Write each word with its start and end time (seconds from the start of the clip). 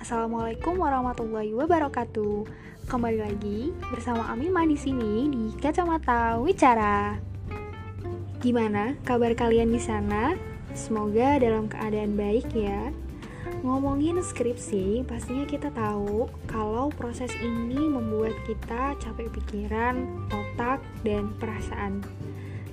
Assalamualaikum 0.00 0.80
warahmatullahi 0.80 1.52
wabarakatuh. 1.52 2.48
Kembali 2.88 3.20
lagi 3.20 3.76
bersama 3.92 4.24
Amima 4.32 4.64
di 4.64 4.72
sini 4.72 5.28
di 5.28 5.52
Kacamata 5.60 6.40
Wicara. 6.40 7.20
Gimana 8.40 8.96
kabar 9.04 9.36
kalian 9.36 9.68
di 9.68 9.76
sana? 9.76 10.32
Semoga 10.72 11.36
dalam 11.36 11.68
keadaan 11.68 12.16
baik 12.16 12.48
ya. 12.56 12.88
Ngomongin 13.60 14.16
skripsi, 14.24 15.04
pastinya 15.04 15.44
kita 15.44 15.68
tahu 15.68 16.32
kalau 16.48 16.88
proses 16.88 17.36
ini 17.44 17.76
membuat 17.76 18.32
kita 18.48 18.96
capek 18.96 19.28
pikiran, 19.28 20.08
otak, 20.32 20.80
dan 21.04 21.36
perasaan. 21.36 22.00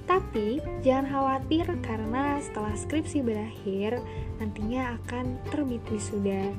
Tapi 0.05 0.61
jangan 0.85 1.09
khawatir 1.09 1.65
karena 1.81 2.37
setelah 2.37 2.77
skripsi 2.77 3.25
berakhir, 3.25 3.97
nantinya 4.37 5.01
akan 5.01 5.41
terbit 5.49 5.81
wisuda. 5.89 6.53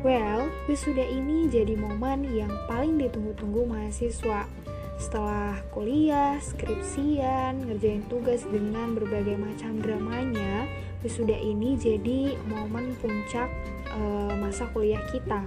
Well, 0.00 0.48
wisuda 0.64 1.04
ini 1.04 1.52
jadi 1.52 1.76
momen 1.76 2.24
yang 2.32 2.48
paling 2.64 2.96
ditunggu-tunggu 2.96 3.68
mahasiswa. 3.68 4.48
Setelah 4.96 5.60
kuliah, 5.72 6.40
skripsian, 6.40 7.68
ngerjain 7.68 8.04
tugas 8.08 8.48
dengan 8.48 8.96
berbagai 8.96 9.36
macam 9.36 9.76
dramanya, 9.80 10.64
wisuda 11.04 11.36
ini 11.36 11.76
jadi 11.76 12.36
momen 12.48 12.96
puncak 13.00 13.48
e, 13.92 14.00
masa 14.40 14.68
kuliah 14.72 15.00
kita. 15.12 15.44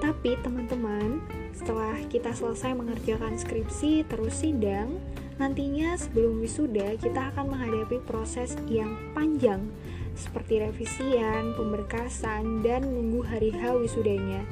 Tapi 0.00 0.40
teman-teman, 0.40 1.20
setelah 1.58 1.98
kita 2.06 2.30
selesai 2.30 2.70
mengerjakan 2.78 3.34
skripsi 3.34 4.06
terus 4.06 4.46
sidang, 4.46 5.02
nantinya 5.42 5.98
sebelum 5.98 6.38
wisuda 6.38 6.94
kita 7.02 7.34
akan 7.34 7.50
menghadapi 7.50 7.98
proses 8.06 8.54
yang 8.70 8.94
panjang 9.10 9.66
seperti 10.14 10.62
revisian, 10.62 11.58
pemberkasan, 11.58 12.62
dan 12.62 12.86
nunggu 12.86 13.26
hari 13.26 13.50
H 13.50 13.74
wisudanya. 13.74 14.46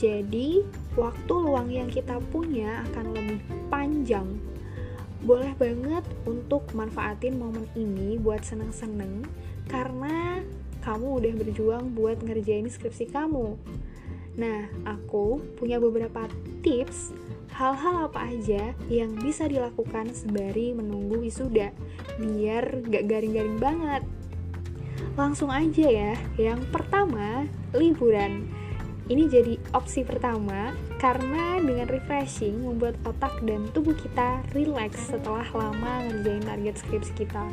Jadi, 0.00 0.64
waktu 0.96 1.34
luang 1.34 1.68
yang 1.68 1.92
kita 1.92 2.20
punya 2.32 2.84
akan 2.88 3.12
lebih 3.12 3.40
panjang. 3.68 4.40
Boleh 5.24 5.50
banget 5.58 6.06
untuk 6.24 6.62
manfaatin 6.72 7.36
momen 7.36 7.66
ini 7.74 8.16
buat 8.16 8.46
seneng-seneng 8.46 9.26
karena 9.66 10.40
kamu 10.86 11.20
udah 11.20 11.32
berjuang 11.42 11.84
buat 11.98 12.22
ngerjain 12.22 12.70
skripsi 12.70 13.10
kamu. 13.10 13.58
Nah, 14.38 14.70
aku 14.86 15.42
punya 15.58 15.82
beberapa 15.82 16.30
tips 16.62 17.10
hal-hal 17.58 18.06
apa 18.06 18.30
aja 18.30 18.70
yang 18.86 19.18
bisa 19.18 19.50
dilakukan 19.50 20.14
sembari 20.14 20.78
menunggu 20.78 21.18
wisuda 21.18 21.74
biar 22.22 22.86
gak 22.86 23.10
garing-garing 23.10 23.58
banget 23.58 24.06
Langsung 25.18 25.50
aja 25.50 25.86
ya. 25.86 26.14
Yang 26.38 26.66
pertama, 26.70 27.46
liburan. 27.74 28.46
Ini 29.08 29.24
jadi 29.26 29.56
opsi 29.72 30.04
pertama 30.04 30.76
karena 31.00 31.56
dengan 31.64 31.88
refreshing 31.88 32.60
membuat 32.60 32.94
otak 33.08 33.40
dan 33.40 33.64
tubuh 33.72 33.96
kita 33.96 34.44
rileks 34.52 35.08
setelah 35.08 35.48
lama 35.56 36.06
ngerjain 36.06 36.44
target 36.44 36.74
skripsi 36.76 37.12
kita. 37.24 37.48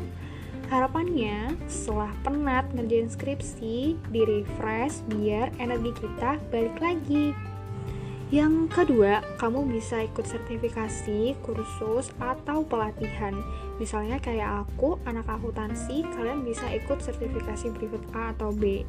Harapannya, 0.66 1.54
setelah 1.70 2.10
penat 2.26 2.66
ngerjain 2.74 3.06
skripsi, 3.06 3.94
di 4.10 4.20
refresh 4.26 5.06
biar 5.06 5.54
energi 5.62 5.94
kita 5.94 6.42
balik 6.50 6.74
lagi. 6.82 7.30
Yang 8.34 8.74
kedua, 8.74 9.22
kamu 9.38 9.70
bisa 9.70 10.02
ikut 10.02 10.26
sertifikasi, 10.26 11.38
kursus, 11.46 12.10
atau 12.18 12.66
pelatihan. 12.66 13.38
Misalnya 13.78 14.18
kayak 14.18 14.66
aku, 14.66 14.98
anak 15.06 15.30
akuntansi, 15.30 16.02
kalian 16.02 16.42
bisa 16.42 16.66
ikut 16.74 16.98
sertifikasi 16.98 17.70
privat 17.70 18.02
A 18.10 18.34
atau 18.34 18.50
B. 18.50 18.82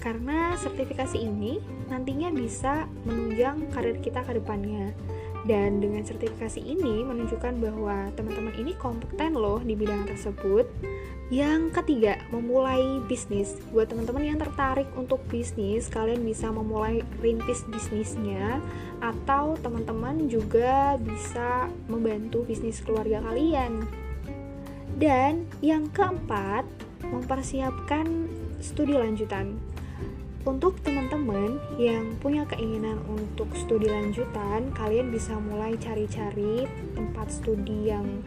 Karena 0.00 0.56
sertifikasi 0.56 1.20
ini 1.20 1.60
nantinya 1.92 2.32
bisa 2.32 2.88
menunjang 3.04 3.68
karir 3.76 4.00
kita 4.00 4.24
ke 4.24 4.40
depannya. 4.40 4.96
Dan 5.44 5.84
dengan 5.84 6.08
sertifikasi 6.08 6.64
ini 6.64 7.04
menunjukkan 7.04 7.60
bahwa 7.60 8.08
teman-teman 8.16 8.56
ini 8.56 8.72
kompeten 8.80 9.36
loh 9.36 9.60
di 9.60 9.76
bidang 9.76 10.08
tersebut. 10.08 10.64
Yang 11.28 11.76
ketiga, 11.76 12.16
memulai 12.32 13.04
bisnis. 13.04 13.52
Buat 13.68 13.92
teman-teman 13.92 14.32
yang 14.32 14.40
tertarik 14.40 14.88
untuk 14.96 15.20
bisnis, 15.28 15.84
kalian 15.92 16.24
bisa 16.24 16.48
memulai 16.48 17.04
rintis 17.20 17.68
bisnisnya 17.68 18.64
atau 19.04 19.60
teman-teman 19.60 20.32
juga 20.32 20.96
bisa 20.96 21.68
membantu 21.84 22.48
bisnis 22.48 22.80
keluarga 22.80 23.20
kalian. 23.28 23.84
Dan 24.96 25.44
yang 25.60 25.92
keempat, 25.92 26.64
mempersiapkan 27.04 28.08
studi 28.64 28.96
lanjutan. 28.96 29.60
Untuk 30.48 30.80
teman-teman 30.80 31.60
yang 31.76 32.16
punya 32.24 32.48
keinginan 32.48 33.04
untuk 33.04 33.52
studi 33.52 33.84
lanjutan, 33.84 34.72
kalian 34.72 35.12
bisa 35.12 35.36
mulai 35.36 35.76
cari-cari 35.76 36.64
tempat 36.96 37.28
studi 37.28 37.92
yang 37.92 38.24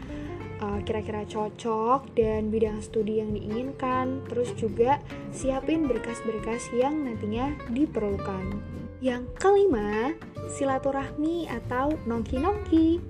uh, 0.62 0.78
kira-kira 0.86 1.26
cocok 1.26 2.14
dan 2.14 2.48
bidang 2.48 2.78
studi 2.78 3.18
yang 3.18 3.34
diinginkan, 3.34 4.22
terus 4.30 4.54
juga 4.54 5.02
siapin 5.34 5.90
berkas-berkas 5.90 6.70
yang 6.72 7.02
nantinya 7.02 7.50
diperlukan. 7.74 8.62
Yang 9.02 9.26
kelima, 9.42 10.14
silaturahmi 10.54 11.50
atau 11.50 11.98
nongki-nongki. 12.06 13.02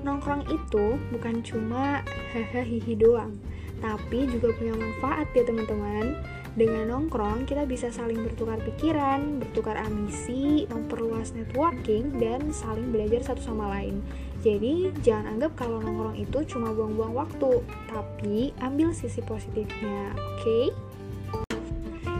Nongkrong 0.00 0.48
itu 0.48 0.96
bukan 1.12 1.44
cuma 1.44 2.00
hahaha 2.32 2.92
doang, 2.96 3.36
tapi 3.84 4.24
juga 4.32 4.52
punya 4.56 4.72
manfaat 4.72 5.28
ya 5.36 5.44
teman-teman. 5.44 6.16
Dengan 6.54 6.86
nongkrong, 6.86 7.50
kita 7.50 7.66
bisa 7.66 7.90
saling 7.90 8.22
bertukar 8.22 8.62
pikiran, 8.62 9.42
bertukar 9.42 9.74
ambisi, 9.74 10.70
memperluas 10.70 11.34
networking, 11.34 12.14
dan 12.22 12.54
saling 12.54 12.94
belajar 12.94 13.34
satu 13.34 13.42
sama 13.42 13.74
lain. 13.74 13.98
Jadi, 14.44 14.92
jangan 15.00 15.36
anggap 15.36 15.56
kalau 15.56 15.80
nongkrong 15.80 16.20
itu 16.20 16.44
cuma 16.44 16.76
buang-buang 16.76 17.16
waktu, 17.16 17.64
tapi 17.88 18.52
ambil 18.60 18.92
sisi 18.92 19.24
positifnya, 19.24 20.12
oke? 20.12 20.44
Okay? 20.44 20.64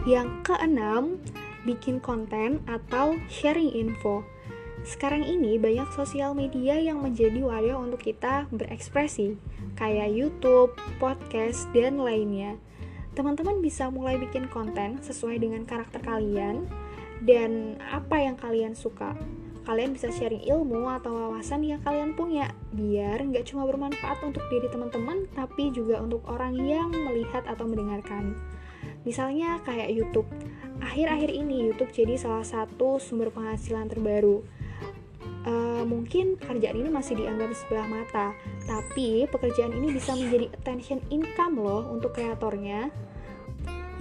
Yang 0.09 0.29
keenam, 0.41 1.21
bikin 1.69 2.01
konten 2.01 2.65
atau 2.65 3.13
sharing 3.29 3.69
info. 3.77 4.25
Sekarang 4.81 5.21
ini 5.21 5.61
banyak 5.61 5.85
sosial 5.93 6.33
media 6.33 6.81
yang 6.81 7.05
menjadi 7.05 7.45
wadah 7.45 7.77
untuk 7.77 8.01
kita 8.01 8.49
berekspresi, 8.49 9.37
kayak 9.77 10.09
YouTube, 10.09 10.73
podcast, 10.97 11.69
dan 11.77 12.01
lainnya 12.01 12.57
teman-teman 13.15 13.63
bisa 13.63 13.87
mulai 13.87 14.19
bikin 14.19 14.51
konten 14.51 14.99
sesuai 14.99 15.39
dengan 15.39 15.63
karakter 15.63 16.03
kalian 16.03 16.67
dan 17.23 17.79
apa 17.87 18.19
yang 18.19 18.35
kalian 18.35 18.75
suka. 18.75 19.15
Kalian 19.65 19.97
bisa 19.97 20.13
sharing 20.13 20.45
ilmu 20.45 20.85
atau 20.93 21.09
wawasan 21.09 21.65
yang 21.65 21.81
kalian 21.81 22.13
punya, 22.13 22.53
biar 22.69 23.17
nggak 23.17 23.49
cuma 23.49 23.65
bermanfaat 23.65 24.21
untuk 24.21 24.45
diri 24.53 24.69
teman-teman, 24.69 25.25
tapi 25.33 25.73
juga 25.73 25.97
untuk 26.05 26.21
orang 26.29 26.53
yang 26.61 26.93
melihat 26.93 27.41
atau 27.49 27.65
mendengarkan. 27.65 28.37
Misalnya 29.09 29.57
kayak 29.65 29.89
YouTube. 29.89 30.29
Akhir-akhir 30.81 31.33
ini 31.33 31.65
YouTube 31.73 31.89
jadi 31.89 32.13
salah 32.13 32.45
satu 32.45 33.01
sumber 33.01 33.33
penghasilan 33.33 33.89
terbaru. 33.89 34.45
Uh, 35.45 35.85
mungkin 35.85 36.41
pekerjaan 36.41 36.81
ini 36.81 36.89
masih 36.89 37.17
dianggap 37.17 37.53
sebelah 37.53 37.85
mata, 37.85 38.33
tapi 38.65 39.29
pekerjaan 39.29 39.77
ini 39.77 39.93
bisa 39.93 40.17
menjadi 40.17 40.49
attention 40.57 41.01
income 41.13 41.61
loh 41.61 41.85
untuk 41.89 42.17
kreatornya 42.17 42.89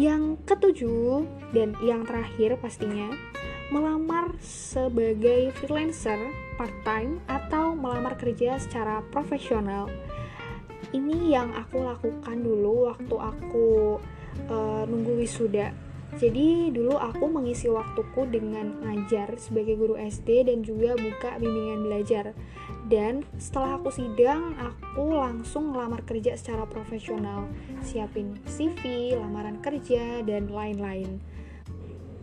yang 0.00 0.40
ketujuh 0.42 1.22
dan 1.54 1.76
yang 1.84 2.02
terakhir 2.02 2.58
pastinya, 2.58 3.12
melamar 3.72 4.32
sebagai 4.44 5.52
freelancer 5.56 6.18
part-time 6.60 7.20
atau 7.30 7.72
melamar 7.72 8.16
kerja 8.20 8.60
secara 8.60 9.00
profesional. 9.08 9.88
Ini 10.92 11.32
yang 11.32 11.50
aku 11.56 11.80
lakukan 11.80 12.38
dulu 12.44 12.92
waktu 12.92 13.16
aku 13.16 13.98
uh, 14.52 14.82
nunggu 14.84 15.24
wisuda. 15.24 15.72
Jadi 16.14 16.70
dulu 16.70 16.94
aku 16.94 17.26
mengisi 17.26 17.66
waktuku 17.66 18.30
dengan 18.30 18.78
ngajar 18.86 19.34
sebagai 19.34 19.74
guru 19.74 19.98
SD 19.98 20.46
dan 20.46 20.62
juga 20.62 20.94
buka 20.94 21.42
bimbingan 21.42 21.82
belajar 21.90 22.38
dan 22.84 23.24
setelah 23.40 23.80
aku 23.80 23.88
sidang 23.88 24.52
aku 24.60 25.16
langsung 25.16 25.72
ngelamar 25.72 26.04
kerja 26.04 26.36
secara 26.36 26.68
profesional 26.68 27.48
siapin 27.80 28.36
CV, 28.44 29.16
lamaran 29.16 29.58
kerja, 29.64 30.20
dan 30.22 30.52
lain-lain 30.52 31.18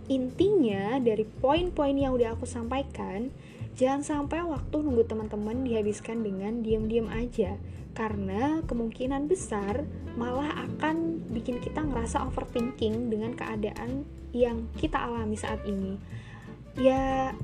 intinya 0.09 0.97
dari 0.97 1.27
poin-poin 1.27 1.93
yang 1.93 2.17
udah 2.17 2.33
aku 2.33 2.49
sampaikan 2.49 3.29
jangan 3.75 4.01
sampai 4.03 4.43
waktu 4.45 4.83
nunggu 4.83 5.07
teman-teman 5.07 5.63
dihabiskan 5.65 6.21
dengan 6.21 6.61
diam-diam 6.61 7.07
aja. 7.11 7.57
Karena 7.91 8.63
kemungkinan 8.65 9.27
besar 9.27 9.83
malah 10.15 10.63
akan 10.63 11.27
bikin 11.35 11.59
kita 11.59 11.83
ngerasa 11.83 12.23
overthinking 12.23 13.11
dengan 13.11 13.35
keadaan 13.35 14.07
yang 14.31 14.71
kita 14.79 14.95
alami 14.95 15.35
saat 15.35 15.59
ini. 15.67 15.99
Ya 16.79 17.35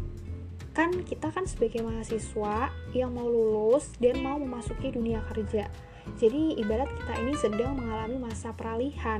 kan 0.71 1.03
kita 1.03 1.33
kan 1.33 1.50
sebagai 1.50 1.83
mahasiswa 1.83 2.71
yang 2.94 3.12
mau 3.12 3.27
lulus 3.27 3.92
dan 4.00 4.24
mau 4.24 4.39
memasuki 4.39 4.94
dunia 4.94 5.19
kerja. 5.27 5.68
Jadi 6.15 6.56
ibarat 6.56 6.88
kita 6.88 7.13
ini 7.19 7.33
sedang 7.36 7.75
mengalami 7.75 8.24
masa 8.24 8.56
peralihan 8.56 9.19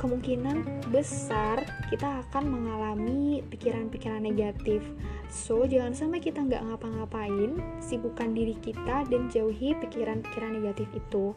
kemungkinan 0.00 0.88
besar 0.88 1.60
kita 1.92 2.24
akan 2.24 2.48
mengalami 2.48 3.44
pikiran-pikiran 3.52 4.24
negatif. 4.24 4.80
So, 5.28 5.68
jangan 5.68 5.92
sampai 5.92 6.24
kita 6.24 6.40
nggak 6.40 6.64
ngapa-ngapain, 6.64 7.60
sibukkan 7.84 8.32
diri 8.32 8.56
kita 8.64 9.04
dan 9.04 9.28
jauhi 9.28 9.76
pikiran-pikiran 9.76 10.56
negatif 10.56 10.88
itu. 10.96 11.36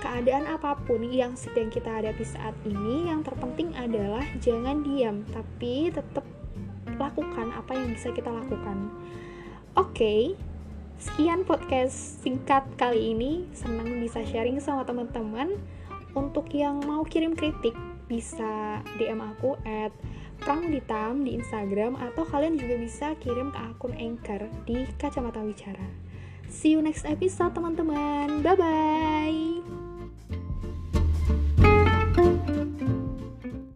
Keadaan 0.00 0.48
apa 0.48 0.80
pun 0.88 1.04
yang 1.04 1.36
sedang 1.36 1.68
kita 1.68 2.00
hadapi 2.00 2.24
saat 2.24 2.56
ini, 2.64 3.12
yang 3.12 3.20
terpenting 3.20 3.76
adalah 3.76 4.24
jangan 4.40 4.80
diam, 4.80 5.28
tapi 5.28 5.92
tetap 5.92 6.24
lakukan 6.96 7.52
apa 7.52 7.76
yang 7.76 7.92
bisa 7.92 8.08
kita 8.16 8.32
lakukan. 8.32 8.88
Oke, 9.76 9.92
okay, 9.92 10.22
sekian 10.96 11.44
podcast 11.44 12.24
singkat 12.24 12.64
kali 12.80 13.12
ini. 13.12 13.46
Senang 13.52 14.00
bisa 14.00 14.24
sharing 14.24 14.58
sama 14.58 14.88
teman-teman. 14.88 15.60
Untuk 16.16 16.50
yang 16.56 16.82
mau 16.82 17.04
kirim 17.06 17.36
kritik, 17.36 17.76
bisa 18.08 18.82
DM 18.96 19.20
aku 19.20 19.54
at 19.68 19.92
Pramuditam 20.38 21.26
di 21.26 21.34
Instagram 21.34 21.98
atau 21.98 22.22
kalian 22.22 22.54
juga 22.54 22.78
bisa 22.78 23.06
kirim 23.18 23.50
ke 23.50 23.58
akun 23.58 23.90
Anchor 23.98 24.46
di 24.64 24.86
Kacamata 24.94 25.42
Wicara. 25.42 25.82
See 26.46 26.72
you 26.72 26.80
next 26.80 27.04
episode 27.04 27.52
teman-teman. 27.52 28.40
Bye 28.40 28.56
bye. 28.56 29.87